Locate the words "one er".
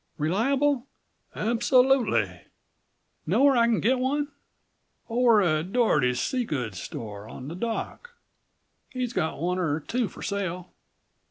9.39-9.79